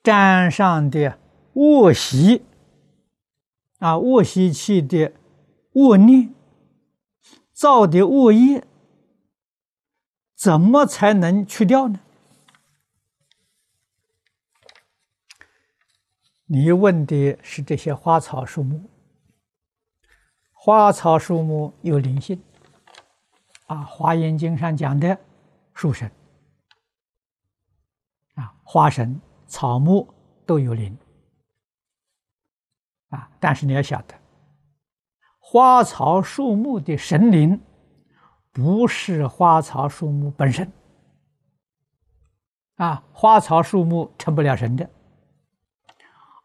[0.00, 1.18] 沾上的
[1.54, 2.44] 恶习。
[3.78, 5.12] 啊，恶习气的
[5.72, 6.32] 恶念
[7.52, 8.64] 造的恶业，
[10.36, 11.98] 怎么才能去掉呢？
[16.50, 18.80] 你问的是这些花草树木，
[20.54, 22.42] 花草树木有灵性
[23.66, 25.18] 啊，《华严经》上讲的
[25.74, 26.10] 树神
[28.36, 30.08] 啊，花神、草木
[30.46, 30.96] 都有灵。
[33.10, 33.30] 啊！
[33.38, 34.14] 但是你要晓得，
[35.38, 37.60] 花草树木的神灵
[38.52, 40.70] 不是花草树木本身。
[42.76, 44.88] 啊，花草树木成不了神的，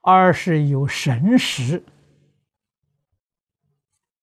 [0.04, 1.84] 而是有神识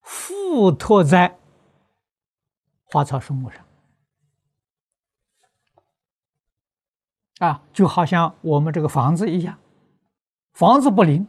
[0.02, 1.36] 附托在
[2.84, 3.64] 花草树木上。
[7.38, 9.58] 啊，就好像我们这个房子一样，
[10.52, 11.26] 房子不灵。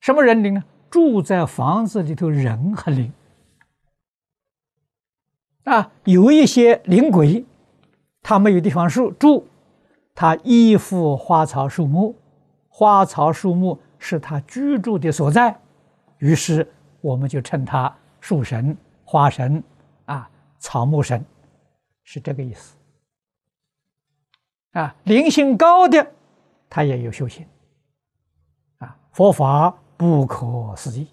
[0.00, 0.62] 什么人灵呢？
[0.90, 3.12] 住在房子里头人很灵
[5.64, 7.46] 啊，有一些灵鬼，
[8.20, 9.46] 他没有地方住，住，
[10.14, 12.14] 他依附花草树木，
[12.74, 15.54] 花草树木是他居住的所在，
[16.18, 16.66] 于是
[17.02, 19.62] 我们就称他树神、花神
[20.06, 21.22] 啊、草木神，
[22.02, 22.74] 是这个意思
[24.72, 24.96] 啊。
[25.04, 26.10] 灵性高的，
[26.70, 27.46] 他也有修行
[28.78, 29.78] 啊，佛法。
[29.94, 31.06] 不可思议，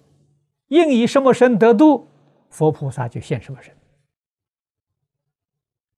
[0.66, 2.08] 应以什么身得度，
[2.48, 3.72] 佛菩萨就现什么身。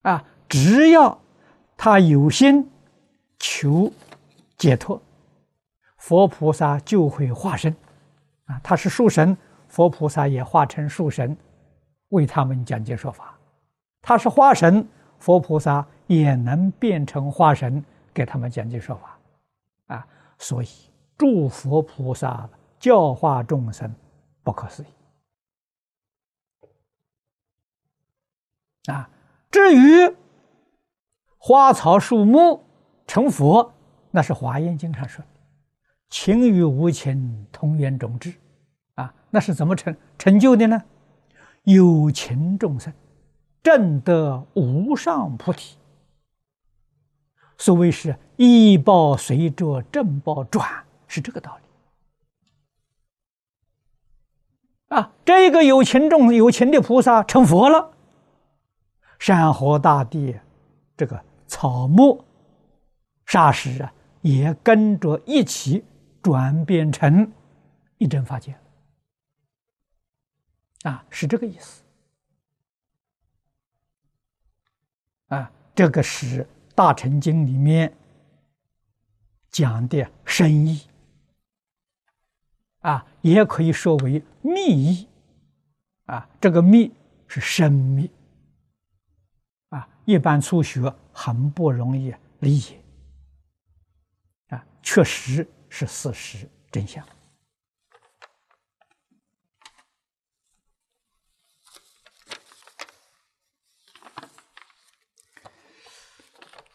[0.02, 1.18] 啊，只要
[1.74, 2.70] 他有心
[3.38, 3.90] 求
[4.58, 5.00] 解脱，
[6.02, 7.74] 佛菩萨就会化身。
[8.44, 9.36] 啊，他是树神，
[9.68, 11.36] 佛菩萨也化成树神，
[12.10, 13.38] 为他们讲解说法。
[14.00, 14.86] 他是花神，
[15.18, 17.84] 佛菩萨也能变成花神，
[18.14, 19.18] 给他们讲解说法。
[19.86, 20.06] 啊，
[20.38, 20.68] 所以
[21.18, 22.48] 诸佛菩萨。
[22.82, 23.94] 教化众生，
[24.42, 24.86] 不可思议
[28.90, 29.08] 啊！
[29.52, 30.16] 至于
[31.38, 32.64] 花草树木
[33.06, 33.72] 成佛，
[34.10, 35.24] 那是《华严经》上说
[36.12, 38.34] “情与无情，同源种智”，
[38.96, 40.82] 啊，那是怎么成成就的呢？
[41.62, 42.92] 有情众生
[43.62, 45.78] 正得无上菩提，
[47.56, 51.56] 所谓是一报随着正报转，是这个道
[54.90, 54.94] 理。
[54.94, 57.90] 啊，这个有情众、有情的菩萨成佛了，
[59.18, 60.36] 山河大地，
[60.94, 62.22] 这个草木、
[63.24, 63.90] 沙石啊，
[64.20, 65.82] 也跟着一起
[66.22, 67.30] 转变成
[67.98, 68.56] 一真法界。
[70.84, 71.82] 啊，是这个意思。
[75.28, 76.42] 啊，这个是
[76.74, 77.96] 《大乘经》里面
[79.50, 80.82] 讲的深意，
[82.80, 85.08] 啊，也可以说为密意，
[86.04, 86.92] 啊，这个密
[87.26, 88.10] 是深密，
[89.70, 92.78] 啊，一般初学很不容易理解，
[94.48, 97.02] 啊，确实是事实真相。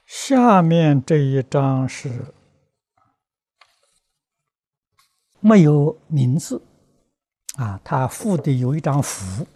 [0.07, 2.33] 下面这一章是
[5.39, 6.65] 没有名字
[7.55, 9.47] 啊，他附的有一张符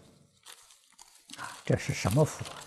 [1.38, 2.62] 啊，这是什么符啊？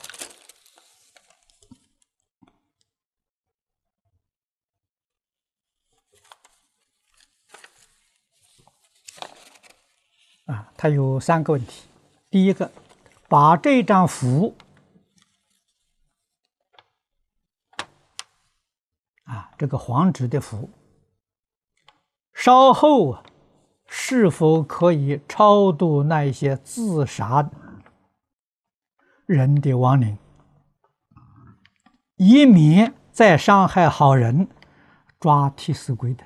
[10.47, 11.89] 啊，它有三个问题。
[12.29, 12.71] 第一个，
[13.27, 14.55] 把这张符
[19.23, 19.51] 啊。
[19.57, 20.69] 这个黄纸的符，
[22.35, 23.25] 稍后啊，
[23.87, 27.51] 是否可以超度那些自杀
[29.25, 30.19] 人的亡灵，
[32.17, 34.51] 以免再伤害好人，
[35.19, 36.23] 抓替死鬼的？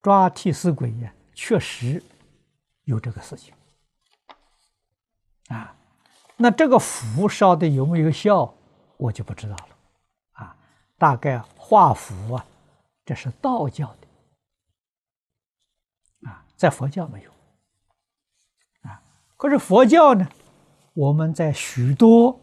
[0.00, 2.02] 抓替死鬼呀，确实
[2.84, 3.52] 有这个事情
[5.48, 5.76] 啊。
[6.36, 8.54] 那这个符烧的有没有效，
[8.96, 9.68] 我就不知道了
[10.32, 10.56] 啊。
[10.98, 12.44] 大概画符啊，
[13.04, 14.08] 这是道教的
[16.28, 17.30] 啊，在佛教没有
[18.82, 19.00] 啊。
[19.36, 20.28] 可是佛教呢，
[20.94, 22.40] 我们在许多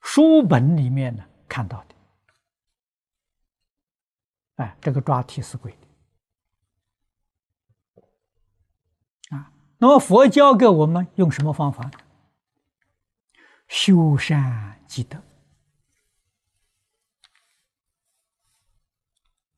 [0.00, 1.91] 书本里面呢看到的，
[4.56, 5.78] 哎，这个抓替死鬼的
[9.36, 9.52] 啊。
[9.78, 11.92] 那么佛教给我们用什么方法呢？
[13.68, 15.22] 修善积德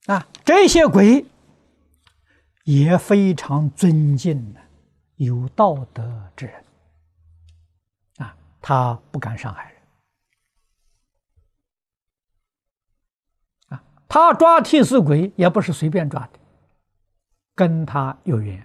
[0.06, 1.26] 啊，这些鬼
[2.62, 4.62] 也非常尊敬的
[5.16, 6.64] 有道德之人
[8.18, 9.82] 啊，他不敢伤害人
[13.68, 13.84] 啊，
[14.14, 16.38] 他抓替死鬼也不是随便抓的，
[17.56, 18.64] 跟他有缘。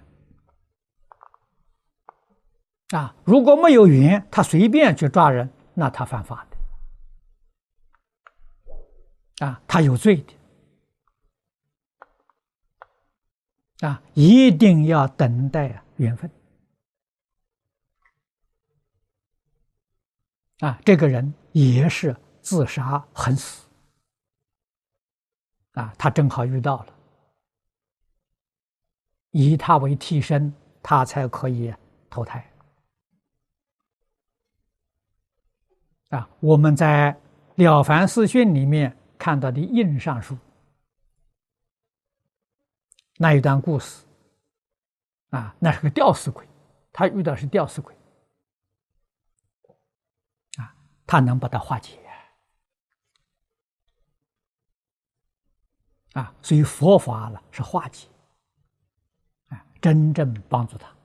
[2.90, 6.46] 啊，如果没有缘，他随便去抓人，那他犯法
[9.40, 10.36] 的，啊，他有罪的，
[13.88, 16.30] 啊，一定要等待缘分，
[20.60, 23.68] 啊，这个人也是自杀横死，
[25.80, 26.94] 啊，他正好遇到了，
[29.32, 30.54] 以他为替身，
[30.84, 31.74] 他才可以
[32.10, 32.46] 投胎。
[36.10, 37.14] 啊，我们在
[37.64, 40.38] 《了凡四训》里面看到的印上书
[43.16, 44.04] 那一段故事，
[45.30, 46.46] 啊，那是个吊死鬼，
[46.92, 47.96] 他遇到是吊死鬼，
[50.58, 50.76] 啊，
[51.08, 51.98] 他能把它化解，
[56.14, 58.08] 啊，所以佛法呢是化解，
[59.50, 60.96] 啊，真正帮助他，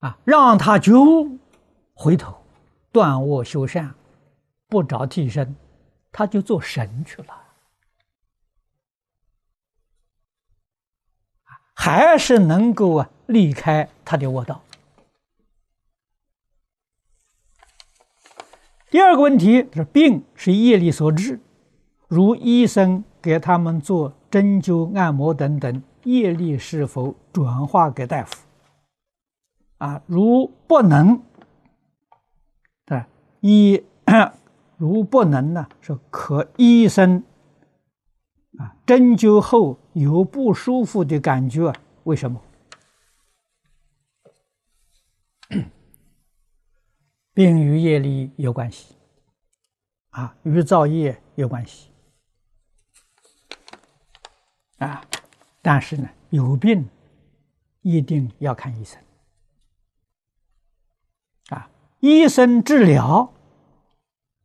[0.00, 1.38] 啊，让他就。
[2.02, 2.42] 回头
[2.90, 3.94] 断恶修善，
[4.68, 5.54] 不找替身，
[6.10, 7.44] 他就做神去了，
[11.74, 14.64] 还是能够啊离开他的恶道。
[18.88, 21.38] 第二个问题是病是业力所致，
[22.10, 28.44] 如医生给他们做针灸、按摩等等，业力是否转化给大夫？
[29.78, 31.22] 啊，如不能。
[32.84, 33.04] 对
[33.38, 33.80] 一
[34.76, 37.22] 如不能呢，是可医生
[38.58, 42.42] 啊针灸后有不舒服的感觉，为什么？
[47.32, 48.96] 病与业力有关系
[50.10, 51.89] 啊，与造业有关系
[54.80, 55.02] 啊，
[55.62, 56.86] 但是呢，有病
[57.82, 59.00] 一定要看医生。
[61.50, 61.70] 啊
[62.00, 63.32] 医生治疗，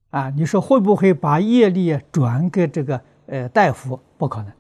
[0.10, 4.00] 啊，你说会不会把业力转给这个呃大夫？
[4.18, 4.54] 不可能，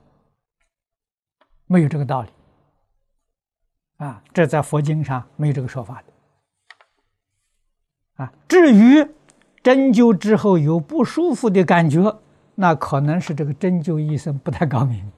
[1.68, 2.30] 没有这个道理，
[3.98, 6.02] 啊，这在佛经上没有这个说法
[8.18, 9.06] 的，啊，至于
[9.64, 12.20] 针灸之后有不舒服的感觉，
[12.56, 15.12] 那可能是这个针灸医生不太高明，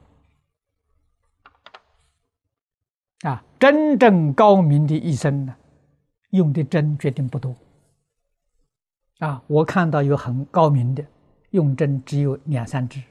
[3.22, 5.56] 啊，真正高明的医生呢？
[6.30, 7.56] 用的针决定不多。
[9.18, 11.04] 啊，我看到有很高明的，
[11.50, 13.02] 用针只有两三支。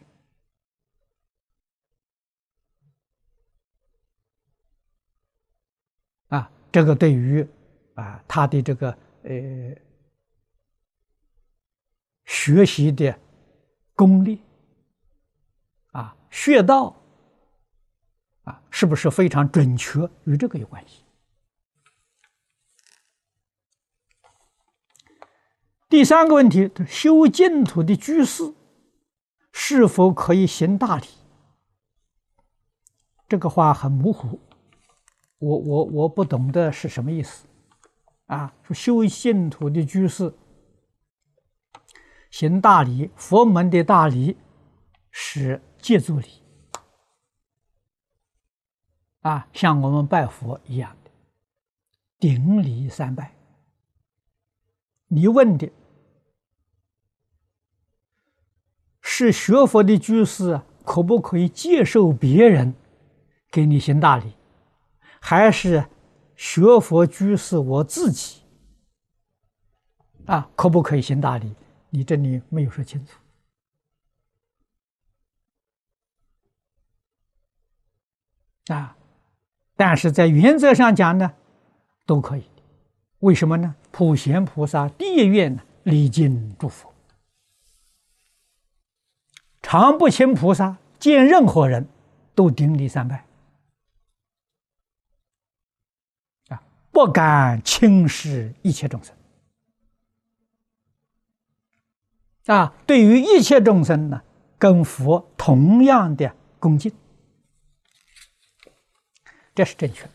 [6.27, 7.45] 啊，这个对于
[7.95, 9.75] 啊他的这个呃
[12.25, 13.17] 学习的
[13.95, 14.41] 功力
[15.91, 16.95] 啊穴道
[18.47, 21.03] 啊是不是非常准确，与这个有关系。
[25.89, 28.53] 第三个问题，修净土的居士
[29.51, 31.07] 是否可以行大礼？
[33.27, 34.39] 这个话很模糊。
[35.39, 37.45] 我我我不懂得是什么意思，
[38.27, 40.33] 啊，说修净土的居士
[42.31, 44.37] 行大礼，佛门的大礼
[45.11, 46.27] 是戒足礼，
[49.27, 51.11] 啊，像我们拜佛一样的
[52.17, 53.33] 顶礼三拜。
[55.07, 55.69] 你问的
[59.01, 62.73] 是学佛的居士可不可以接受别人
[63.51, 64.33] 给你行大礼？
[65.19, 65.89] 还是
[66.37, 68.43] 学佛居士我自己
[70.25, 71.53] 啊，可不可以行大礼？
[71.89, 73.19] 你这里没有说清楚
[78.73, 78.96] 啊。
[79.77, 81.31] 但是在原则上讲呢，
[82.05, 82.43] 都可以。
[83.19, 83.75] 为什么呢？
[83.91, 86.93] 普贤菩萨第一愿呢，礼敬诸佛。
[89.61, 91.87] 常不轻菩萨见任何人
[92.35, 93.25] 都顶礼三拜。
[96.49, 96.61] 啊
[96.91, 99.15] 不敢轻视一切众生
[102.47, 102.73] 啊！
[102.87, 104.21] 对于一切众生呢，
[104.57, 106.91] 跟佛同样的恭敬，
[109.57, 110.11] 这是正确的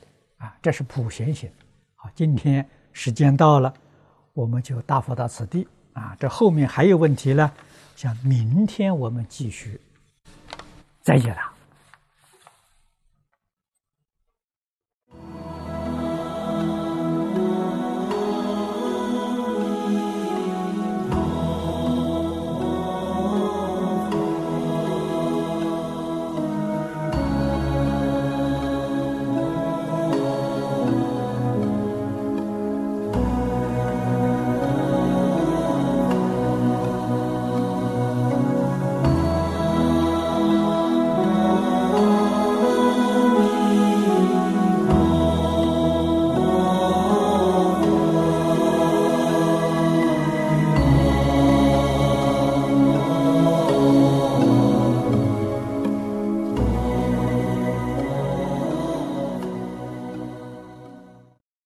[0.47, 0.57] 啊！
[0.63, 1.51] 这是普贤行。
[1.97, 3.75] 好，今天时间到了，
[4.35, 6.17] 我们就答复到此地啊！
[6.21, 7.51] 这后面还有问题呢，
[7.97, 9.81] 想明天我们继续
[11.01, 11.52] 再见了。